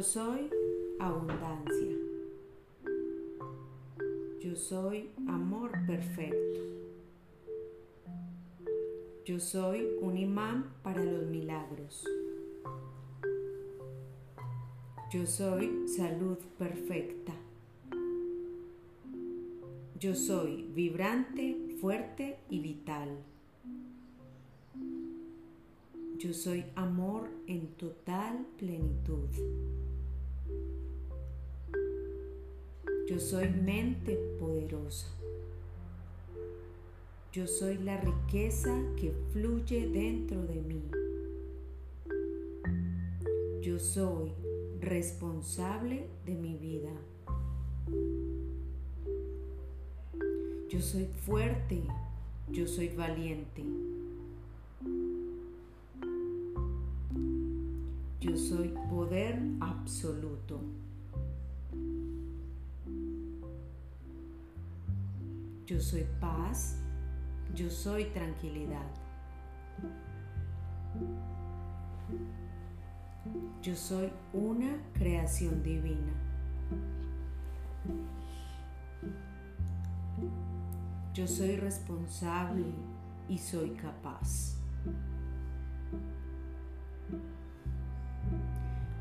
[0.00, 0.48] Yo soy
[0.98, 1.94] abundancia.
[4.40, 6.58] Yo soy amor perfecto.
[9.26, 12.02] Yo soy un imán para los milagros.
[15.12, 17.34] Yo soy salud perfecta.
[19.98, 23.18] Yo soy vibrante, fuerte y vital.
[26.20, 29.30] Yo soy amor en total plenitud.
[33.08, 35.06] Yo soy mente poderosa.
[37.32, 40.82] Yo soy la riqueza que fluye dentro de mí.
[43.62, 44.34] Yo soy
[44.78, 46.92] responsable de mi vida.
[50.68, 51.80] Yo soy fuerte,
[52.50, 53.64] yo soy valiente.
[58.20, 60.60] Yo soy poder absoluto.
[65.64, 66.76] Yo soy paz,
[67.54, 68.90] yo soy tranquilidad.
[73.62, 76.12] Yo soy una creación divina.
[81.14, 82.66] Yo soy responsable
[83.30, 84.59] y soy capaz.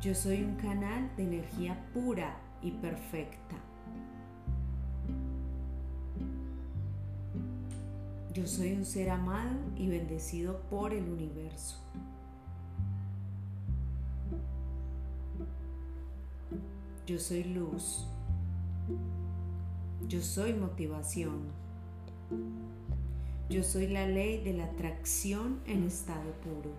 [0.00, 3.56] Yo soy un canal de energía pura y perfecta.
[8.32, 11.80] Yo soy un ser amado y bendecido por el universo.
[17.04, 18.06] Yo soy luz.
[20.06, 21.48] Yo soy motivación.
[23.50, 26.70] Yo soy la ley de la atracción en estado puro.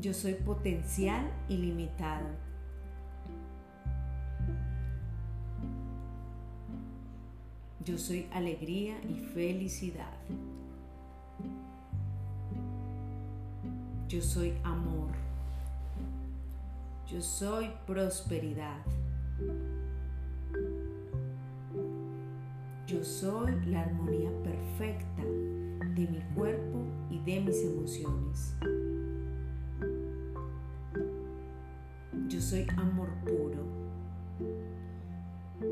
[0.00, 2.26] Yo soy potencial ilimitado.
[7.82, 10.12] Yo soy alegría y felicidad.
[14.08, 15.10] Yo soy amor.
[17.06, 18.80] Yo soy prosperidad.
[22.86, 28.54] Yo soy la armonía perfecta de mi cuerpo y de mis emociones.
[32.36, 33.64] Yo soy amor puro.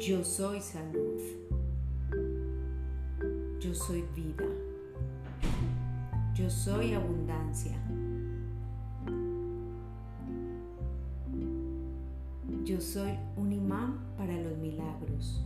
[0.00, 1.20] Yo soy salud.
[3.60, 4.46] Yo soy vida.
[6.34, 7.76] Yo soy abundancia.
[12.64, 15.44] Yo soy un imán para los milagros.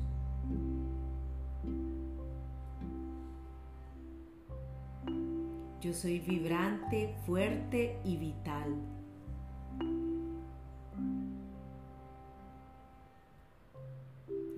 [5.80, 8.99] Yo soy vibrante, fuerte y vital.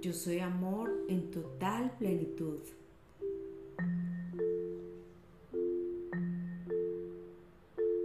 [0.03, 2.59] Yo soy amor en total plenitud.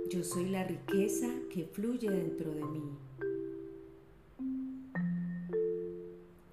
[0.08, 2.84] Yo soy la riqueza que fluye dentro de mí.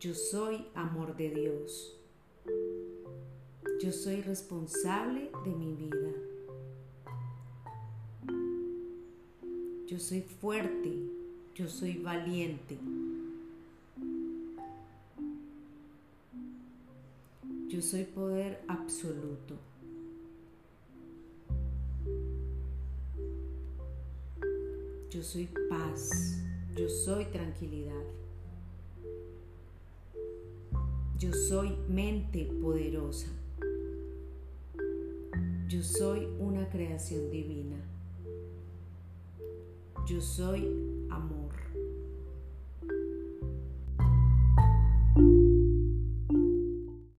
[0.01, 1.95] Yo soy amor de Dios.
[3.83, 6.13] Yo soy responsable de mi vida.
[9.87, 10.91] Yo soy fuerte.
[11.55, 12.79] Yo soy valiente.
[17.75, 19.57] Yo soy poder absoluto.
[25.11, 26.41] Yo soy paz.
[26.77, 28.05] Yo soy tranquilidad.
[31.19, 33.27] Yo soy mente poderosa.
[35.67, 37.79] Yo soy una creación divina.
[40.07, 40.63] Yo soy
[41.11, 41.64] amor.